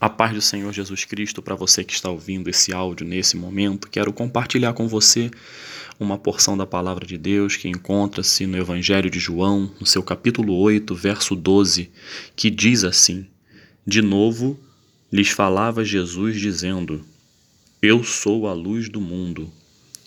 [0.00, 3.90] A paz do Senhor Jesus Cristo para você que está ouvindo esse áudio nesse momento.
[3.90, 5.30] Quero compartilhar com você
[5.98, 10.56] uma porção da palavra de Deus que encontra-se no Evangelho de João, no seu capítulo
[10.56, 11.90] 8, verso 12,
[12.34, 13.26] que diz assim:
[13.86, 14.58] De novo
[15.12, 17.04] lhes falava Jesus dizendo:
[17.82, 19.52] Eu sou a luz do mundo.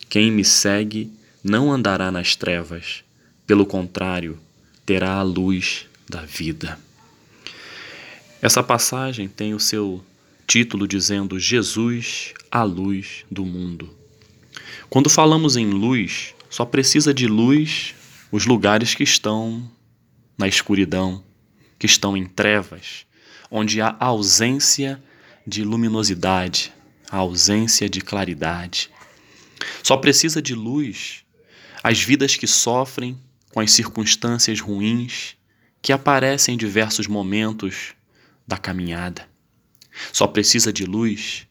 [0.08, 3.04] Quem me segue não andará nas trevas,
[3.46, 4.40] pelo contrário,
[4.84, 6.76] terá a luz da vida.
[8.44, 10.04] Essa passagem tem o seu
[10.46, 13.88] título dizendo Jesus, a luz do mundo.
[14.90, 17.94] Quando falamos em luz, só precisa de luz
[18.30, 19.66] os lugares que estão
[20.36, 21.24] na escuridão,
[21.78, 23.06] que estão em trevas,
[23.50, 25.02] onde há ausência
[25.46, 26.70] de luminosidade,
[27.10, 28.90] a ausência de claridade.
[29.82, 31.24] Só precisa de luz
[31.82, 33.18] as vidas que sofrem
[33.54, 35.34] com as circunstâncias ruins
[35.80, 37.94] que aparecem em diversos momentos
[38.46, 39.28] da caminhada.
[40.12, 41.46] Só precisa de luz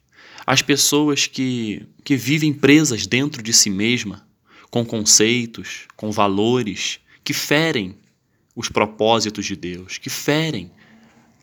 [0.46, 4.26] as pessoas que, que vivem presas dentro de si mesma,
[4.70, 7.96] com conceitos, com valores que ferem
[8.54, 10.70] os propósitos de Deus, que ferem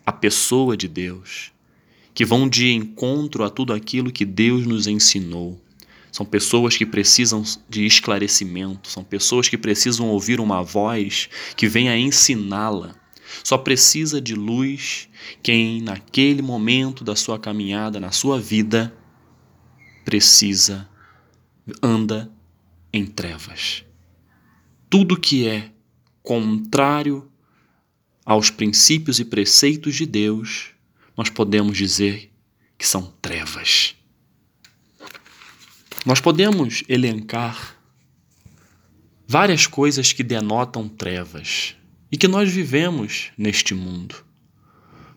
[0.06, 1.52] a pessoa de Deus,
[2.14, 5.59] que vão de encontro a tudo aquilo que Deus nos ensinou.
[6.12, 11.97] São pessoas que precisam de esclarecimento, são pessoas que precisam ouvir uma voz que venha
[11.97, 13.00] ensiná-la
[13.44, 15.10] só precisa de luz
[15.42, 18.94] quem, naquele momento da sua caminhada, na sua vida,
[20.04, 20.90] precisa,
[21.82, 22.32] anda
[22.92, 23.86] em trevas.
[24.90, 25.72] Tudo que é
[26.22, 27.32] contrário
[28.26, 30.72] aos princípios e preceitos de Deus,
[31.16, 32.32] nós podemos dizer
[32.78, 33.96] que são trevas.
[36.06, 37.78] Nós podemos elencar
[39.28, 41.76] várias coisas que denotam trevas
[42.12, 44.16] e que nós vivemos neste mundo.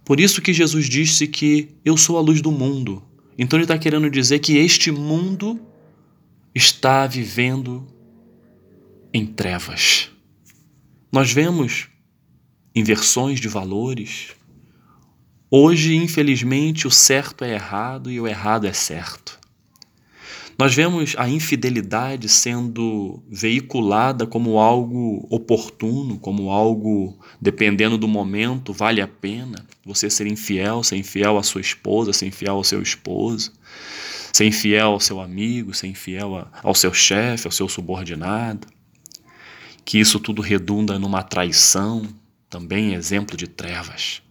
[0.04, 3.02] Por isso que Jesus disse que eu sou a luz do mundo.
[3.38, 5.60] Então ele está querendo dizer que este mundo
[6.54, 7.86] está vivendo
[9.12, 10.10] em trevas.
[11.10, 11.88] Nós vemos
[12.74, 14.28] inversões de valores.
[15.50, 19.38] Hoje, infelizmente, o certo é errado e o errado é certo.
[20.56, 29.00] Nós vemos a infidelidade sendo veiculada como algo oportuno, como algo, dependendo do momento, vale
[29.00, 33.52] a pena você ser infiel, ser infiel à sua esposa, ser infiel ao seu esposo,
[34.32, 38.68] ser infiel ao seu amigo, ser infiel ao seu chefe, ao seu subordinado.
[39.84, 42.06] Que isso tudo redunda numa traição,
[42.48, 44.22] também exemplo de trevas.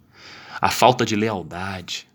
[0.62, 2.08] A falta de lealdade,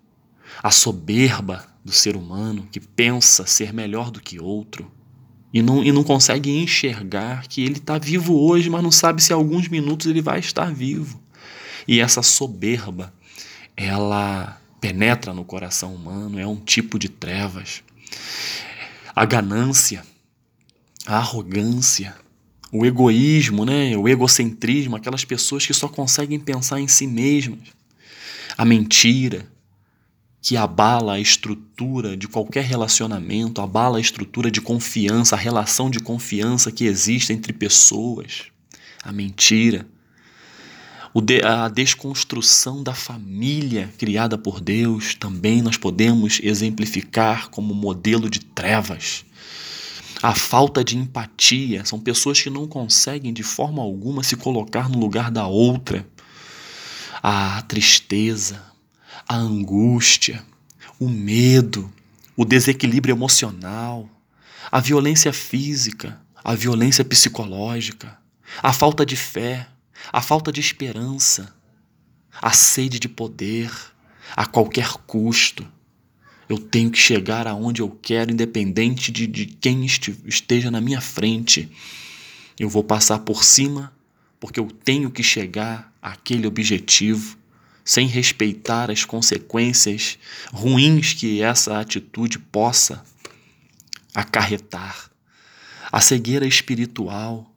[0.62, 4.90] a soberba do ser humano que pensa ser melhor do que outro
[5.52, 9.32] e não, e não consegue enxergar que ele está vivo hoje, mas não sabe se
[9.32, 11.20] alguns minutos ele vai estar vivo.
[11.86, 13.12] E essa soberba,
[13.74, 17.82] ela penetra no coração humano, é um tipo de trevas.
[19.16, 20.04] A ganância,
[21.06, 22.14] a arrogância,
[22.70, 23.96] o egoísmo, né?
[23.96, 27.60] o egocentrismo, aquelas pessoas que só conseguem pensar em si mesmas.
[28.56, 29.46] A mentira,
[30.48, 36.00] que abala a estrutura de qualquer relacionamento, abala a estrutura de confiança, a relação de
[36.00, 38.44] confiança que existe entre pessoas,
[39.04, 39.86] a mentira,
[41.44, 49.26] a desconstrução da família criada por Deus, também nós podemos exemplificar como modelo de trevas.
[50.22, 54.98] A falta de empatia, são pessoas que não conseguem de forma alguma se colocar no
[54.98, 56.08] lugar da outra.
[57.22, 58.67] A tristeza,
[59.28, 60.42] a angústia,
[60.98, 61.92] o medo,
[62.36, 64.08] o desequilíbrio emocional,
[64.72, 68.18] a violência física, a violência psicológica,
[68.62, 69.68] a falta de fé,
[70.12, 71.54] a falta de esperança,
[72.40, 73.70] a sede de poder
[74.36, 75.66] a qualquer custo.
[76.48, 81.70] Eu tenho que chegar aonde eu quero, independente de, de quem esteja na minha frente.
[82.58, 83.92] Eu vou passar por cima
[84.40, 87.37] porque eu tenho que chegar àquele objetivo
[87.88, 90.18] sem respeitar as consequências
[90.52, 93.02] ruins que essa atitude possa
[94.14, 95.10] acarretar.
[95.90, 97.50] A cegueira espiritual,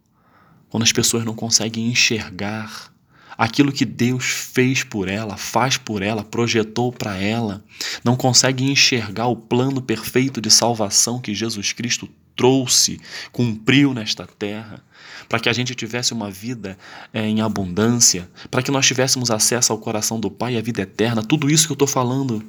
[0.70, 2.94] quando as pessoas não conseguem enxergar
[3.38, 7.62] aquilo que Deus fez por ela, faz por ela, projetou para ela,
[8.02, 13.00] não conseguem enxergar o plano perfeito de salvação que Jesus Cristo trouxe,
[13.32, 14.84] cumpriu nesta terra,
[15.28, 16.78] para que a gente tivesse uma vida
[17.14, 20.82] é, em abundância, para que nós tivéssemos acesso ao coração do Pai e à vida
[20.82, 21.24] eterna.
[21.24, 22.44] Tudo isso que eu estou falando,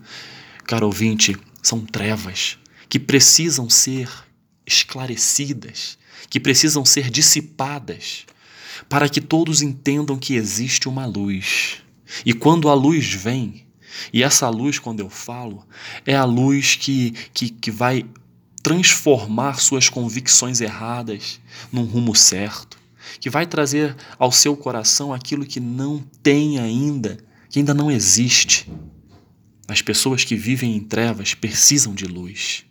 [0.65, 2.59] caro ouvinte, são trevas
[2.89, 4.09] que precisam ser
[4.67, 5.99] esclarecidas,
[6.29, 8.27] que precisam ser dissipadas,
[8.89, 11.83] para que todos entendam que existe uma luz.
[12.27, 13.67] E quando a luz vem,
[14.13, 15.67] E essa luz, quando eu falo,
[16.07, 18.05] é a luz que, que, que vai
[18.63, 21.41] transformar suas convicções erradas
[21.73, 22.79] num rumo certo,
[23.19, 27.19] que vai trazer ao seu coração aquilo que não tem ainda,
[27.51, 28.71] que ainda não existe.
[29.67, 32.65] As pessoas que vivem em trevas precisam de luz.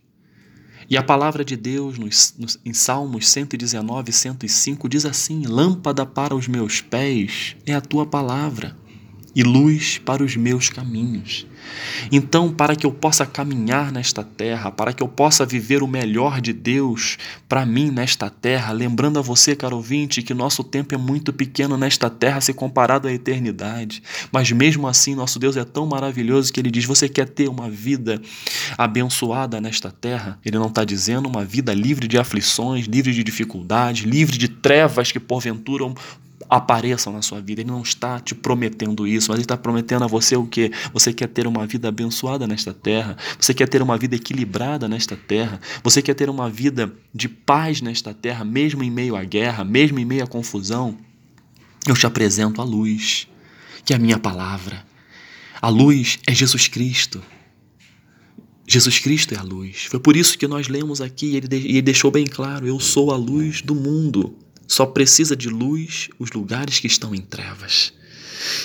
[0.89, 6.35] E a palavra de Deus nos, nos, em Salmos 119, 105 diz assim: Lâmpada para
[6.35, 8.75] os meus pés é a tua palavra
[9.36, 11.45] e luz para os meus caminhos.
[12.12, 16.42] Então, para que eu possa caminhar nesta terra, para que eu possa viver o melhor
[16.42, 17.18] de Deus
[17.48, 21.78] para mim nesta terra, lembrando a você, caro ouvinte, que nosso tempo é muito pequeno
[21.78, 26.60] nesta terra se comparado à eternidade, mas mesmo assim, nosso Deus é tão maravilhoso que
[26.60, 28.22] ele diz: Você quer ter uma vida
[28.77, 30.39] abençoada nesta terra?
[30.44, 35.12] Ele não está dizendo uma vida livre de aflições, livre de dificuldades, livre de trevas
[35.12, 35.86] que porventura
[36.49, 37.61] apareçam na sua vida.
[37.61, 40.71] Ele não está te prometendo isso, mas ele está prometendo a você o que?
[40.93, 45.15] Você quer ter uma vida abençoada nesta terra, você quer ter uma vida equilibrada nesta
[45.15, 49.63] terra, você quer ter uma vida de paz nesta terra, mesmo em meio à guerra,
[49.63, 50.97] mesmo em meio à confusão.
[51.88, 53.27] Eu te apresento a luz,
[53.83, 54.85] que é a minha palavra.
[55.61, 57.21] A luz é Jesus Cristo.
[58.67, 59.85] Jesus Cristo é a luz.
[59.89, 63.17] Foi por isso que nós lemos aqui e ele deixou bem claro: Eu sou a
[63.17, 64.35] luz do mundo.
[64.71, 67.91] Só precisa de luz os lugares que estão em trevas.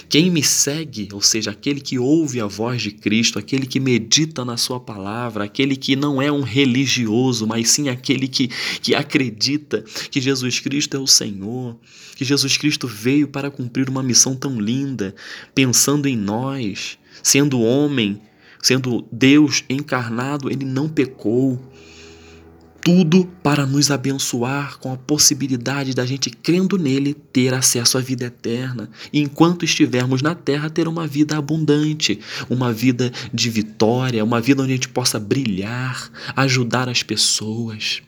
[0.08, 4.44] Quem me segue, ou seja, aquele que ouve a voz de Cristo, aquele que medita
[4.44, 8.46] na Sua palavra, aquele que não é um religioso, mas sim aquele que,
[8.80, 11.76] que acredita que Jesus Cristo é o Senhor,
[12.14, 15.12] que Jesus Cristo veio para cumprir uma missão tão linda,
[15.56, 18.22] pensando em nós, sendo homem,
[18.62, 21.60] sendo Deus encarnado, ele não pecou
[22.86, 28.26] tudo para nos abençoar com a possibilidade da gente, crendo nele, ter acesso à vida
[28.26, 28.88] eterna.
[29.12, 34.62] E enquanto estivermos na terra, ter uma vida abundante, uma vida de vitória, uma vida
[34.62, 38.02] onde a gente possa brilhar, ajudar as pessoas.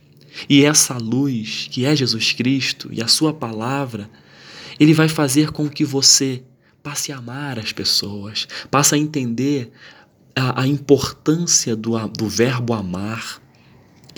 [0.48, 4.08] E essa luz, que é Jesus Cristo e a Sua palavra,
[4.78, 6.44] ele vai fazer com que você
[6.84, 9.72] passe a amar as pessoas, passe a entender
[10.36, 13.40] a, a importância do, do verbo amar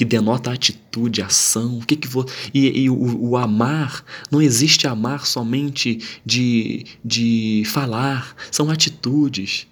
[0.00, 1.76] que denota atitude, ação.
[1.76, 7.64] O que que vou e, e o, o, amar não existe amar somente de, de
[7.66, 9.66] falar, são atitudes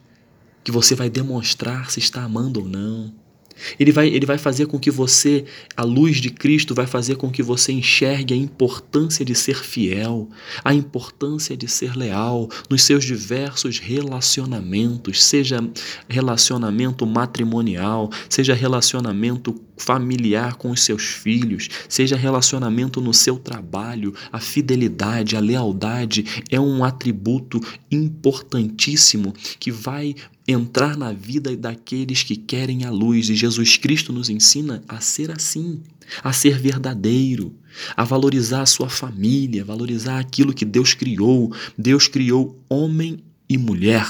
[0.63, 3.11] que você vai demonstrar se está amando ou não.
[3.81, 7.31] Ele vai, ele vai fazer com que você, a luz de Cristo, vai fazer com
[7.31, 10.29] que você enxergue a importância de ser fiel,
[10.63, 15.59] a importância de ser leal nos seus diversos relacionamentos, seja
[16.07, 24.41] relacionamento matrimonial, seja relacionamento familiar com os seus filhos, seja relacionamento no seu trabalho, a
[24.41, 27.61] fidelidade, a lealdade é um atributo
[27.91, 30.15] importantíssimo que vai
[30.47, 33.29] entrar na vida daqueles que querem a luz.
[33.29, 35.83] E Jesus Cristo nos ensina a ser assim,
[36.25, 37.55] a ser verdadeiro,
[37.95, 41.53] a valorizar a sua família, valorizar aquilo que Deus criou.
[41.77, 44.07] Deus criou homem e mulher.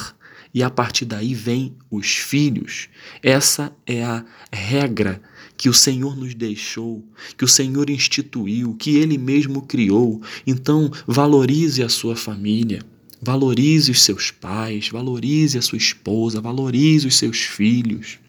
[0.55, 2.89] E a partir daí vem os filhos.
[3.23, 5.21] Essa é a regra
[5.59, 7.05] que o Senhor nos deixou,
[7.37, 10.23] que o Senhor instituiu, que Ele mesmo criou.
[10.47, 12.81] Então, valorize a sua família.
[13.21, 18.21] Valorize os seus pais, valorize a sua esposa, valorize os seus filhos.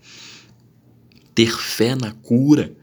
[1.36, 2.76] Ter fé na cura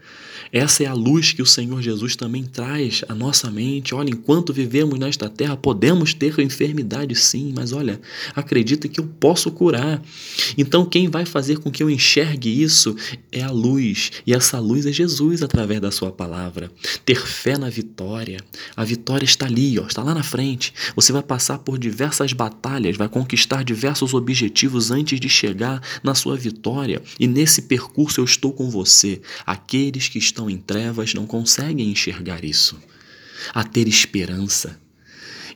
[0.53, 3.95] essa é a luz que o Senhor Jesus também traz à nossa mente.
[3.95, 8.01] Olha, enquanto vivemos nesta terra, podemos ter enfermidade sim, mas olha,
[8.35, 10.03] acredita que eu posso curar.
[10.57, 12.95] Então, quem vai fazer com que eu enxergue isso
[13.33, 16.71] é a luz, e essa luz é Jesus através da Sua palavra.
[17.05, 18.39] Ter fé na vitória.
[18.77, 20.73] A vitória está ali, ó, está lá na frente.
[20.95, 26.37] Você vai passar por diversas batalhas, vai conquistar diversos objetivos antes de chegar na sua
[26.37, 29.21] vitória, e nesse percurso eu estou com você.
[29.45, 32.79] Aqueles que estão estão em trevas não conseguem enxergar isso.
[33.55, 34.79] A ter esperança.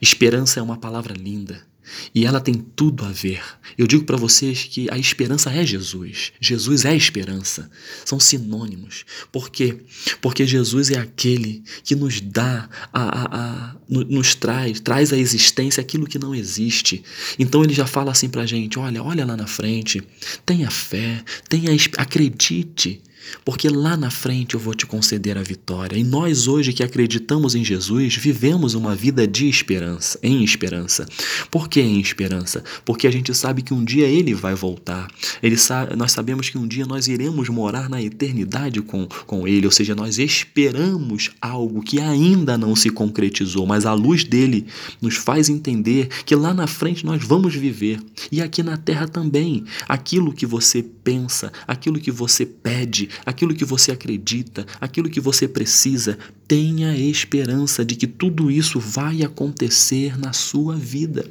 [0.00, 1.68] Esperança é uma palavra linda.
[2.14, 3.42] E ela tem tudo a ver.
[3.76, 6.32] Eu digo para vocês que a esperança é Jesus.
[6.40, 7.68] Jesus é a esperança.
[8.04, 9.04] São sinônimos.
[9.32, 9.80] Por quê?
[10.20, 15.80] Porque Jesus é aquele que nos dá, a, a, a, nos traz, traz à existência
[15.80, 17.02] aquilo que não existe.
[17.38, 20.00] Então ele já fala assim pra gente: olha, olha lá na frente,
[20.46, 23.02] tenha fé, tenha, acredite
[23.44, 25.96] porque lá na frente eu vou te conceder a vitória.
[25.96, 31.06] E nós hoje que acreditamos em Jesus, vivemos uma vida de esperança, em esperança.
[31.50, 32.62] Por que em esperança?
[32.84, 35.08] Porque a gente sabe que um dia ele vai voltar.
[35.42, 35.56] Ele
[35.96, 39.94] nós sabemos que um dia nós iremos morar na eternidade com, com ele, ou seja,
[39.94, 44.66] nós esperamos algo que ainda não se concretizou, mas a luz dele
[45.00, 48.00] nos faz entender que lá na frente nós vamos viver.
[48.32, 53.64] E aqui na terra também, aquilo que você pensa, aquilo que você pede, aquilo que
[53.64, 60.32] você acredita, aquilo que você precisa, tenha esperança de que tudo isso vai acontecer na
[60.32, 61.30] sua vida.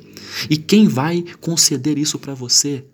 [0.50, 2.86] E quem vai conceder isso para você?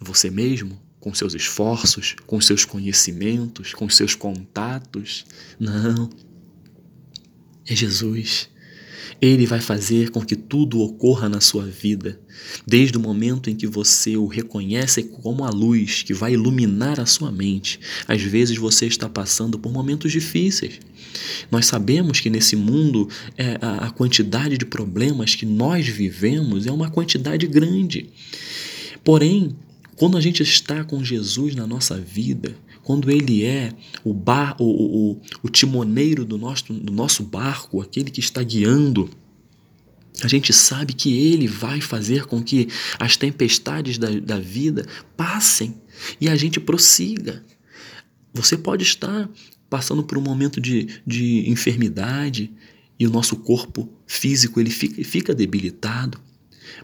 [0.00, 0.80] Você mesmo?
[1.00, 5.24] Com seus esforços, com seus conhecimentos, com seus contatos?
[5.58, 6.10] Não.
[7.66, 8.48] É Jesus.
[9.20, 12.20] Ele vai fazer com que tudo ocorra na sua vida,
[12.66, 17.06] desde o momento em que você o reconhece como a luz que vai iluminar a
[17.06, 17.80] sua mente.
[18.06, 20.80] Às vezes você está passando por momentos difíceis.
[21.50, 26.90] Nós sabemos que nesse mundo é, a quantidade de problemas que nós vivemos é uma
[26.90, 28.10] quantidade grande.
[29.02, 29.56] Porém,
[29.96, 32.54] quando a gente está com Jesus na nossa vida,
[32.86, 33.72] quando Ele é
[34.04, 39.10] o, bar, o, o, o timoneiro do nosso, do nosso barco, aquele que está guiando,
[40.22, 45.74] a gente sabe que Ele vai fazer com que as tempestades da, da vida passem
[46.20, 47.44] e a gente prossiga.
[48.32, 49.28] Você pode estar
[49.68, 52.52] passando por um momento de, de enfermidade
[52.96, 56.20] e o nosso corpo físico ele fica, fica debilitado.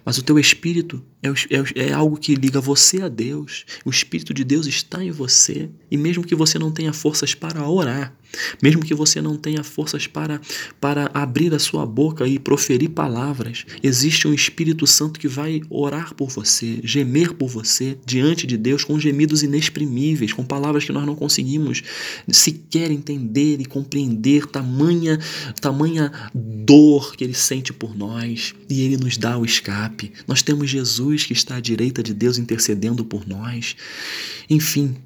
[0.05, 3.65] Mas o teu espírito é, é, é, algo que liga você a Deus.
[3.85, 5.71] O Espírito de Deus está em você.
[5.91, 8.15] E mesmo que você não tenha forças para orar,
[8.63, 10.41] mesmo que você não tenha forças para,
[10.81, 16.15] para abrir a sua boca e proferir palavras, existe um Espírito Santo que vai orar
[16.15, 21.07] por você, gemer por você diante de Deus com gemidos inexprimíveis, com palavras que nós
[21.07, 21.83] não conseguimos
[22.31, 25.19] sequer entender e compreender, tamanha,
[25.61, 30.13] tamanha dor que ele sente por nós e ele nos dá o escape.
[30.27, 33.77] Nós temos Jesus que está à direita de Deus intercedendo por nós.
[34.49, 34.97] Enfim,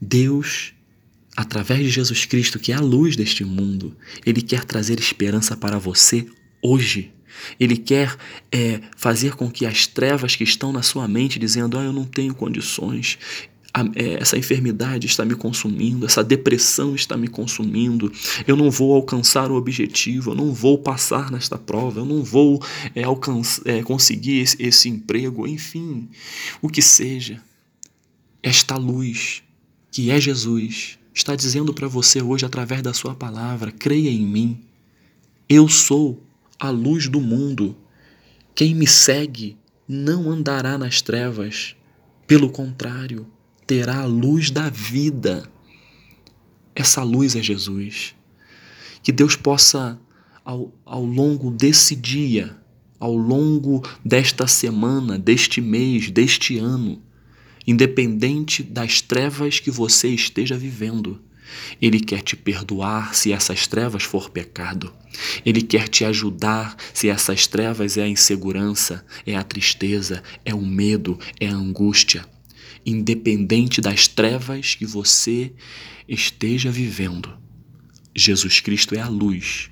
[0.00, 0.72] Deus
[1.36, 5.78] através de Jesus Cristo, que é a luz deste mundo, ele quer trazer esperança para
[5.78, 6.26] você
[6.62, 7.12] hoje.
[7.60, 8.16] Ele quer
[8.50, 12.04] é, fazer com que as trevas que estão na sua mente, dizendo: Ah, eu não
[12.04, 13.18] tenho condições,
[13.94, 18.10] é, essa enfermidade está me consumindo, essa depressão está me consumindo,
[18.46, 22.62] eu não vou alcançar o objetivo, eu não vou passar nesta prova, eu não vou
[22.94, 26.08] é, é, conseguir esse, esse emprego, enfim,
[26.62, 27.42] o que seja.
[28.42, 29.42] Esta luz,
[29.90, 34.60] que é Jesus, está dizendo para você hoje através da sua palavra: creia em mim.
[35.48, 36.22] Eu sou
[36.58, 37.74] a luz do mundo.
[38.54, 39.56] Quem me segue
[39.88, 41.74] não andará nas trevas.
[42.26, 43.26] Pelo contrário,
[43.66, 45.48] terá a luz da vida.
[46.74, 48.14] Essa luz é Jesus.
[49.02, 49.98] Que Deus possa,
[50.44, 52.56] ao, ao longo desse dia,
[52.98, 57.00] ao longo desta semana, deste mês, deste ano,
[57.66, 61.20] independente das trevas que você esteja vivendo.
[61.80, 64.92] Ele quer te perdoar se essas trevas for pecado.
[65.44, 70.64] Ele quer te ajudar se essas trevas é a insegurança, é a tristeza, é o
[70.64, 72.26] medo, é a angústia.
[72.84, 75.52] Independente das trevas que você
[76.08, 77.36] esteja vivendo,
[78.14, 79.70] Jesus Cristo é a luz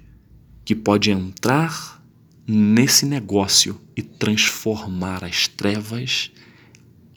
[0.65, 2.03] que pode entrar
[2.47, 6.31] nesse negócio e transformar as trevas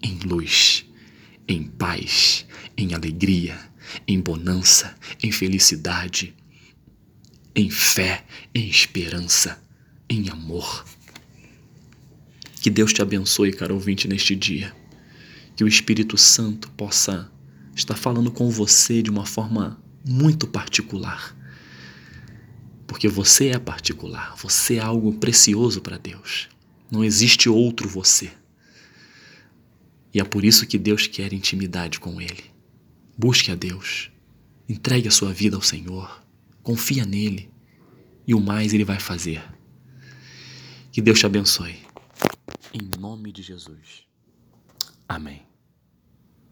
[0.02, 0.86] em luz,
[1.48, 2.46] em paz,
[2.78, 3.58] em alegria,
[4.08, 6.36] em bonança, em felicidade,
[7.56, 9.62] em fé, em esperança,
[10.10, 10.86] em amor.
[12.62, 14.76] Que Deus te abençoe, caro ouvinte, neste dia.
[15.56, 17.32] Que o Espírito Santo possa
[17.76, 21.36] estar falando com você de uma forma muito particular.
[22.86, 26.48] Porque você é particular, você é algo precioso para Deus.
[26.92, 28.32] Não existe outro você.
[30.14, 32.46] E é por isso que Deus quer intimidade com Ele.
[33.18, 34.12] Busque a Deus,
[34.68, 36.24] entregue a sua vida ao Senhor,
[36.64, 37.50] confia nele
[38.28, 39.44] e o mais Ele vai fazer.
[40.92, 41.78] Que Deus te abençoe.
[42.74, 44.06] Em nome de Jesus.
[45.08, 45.42] Amém.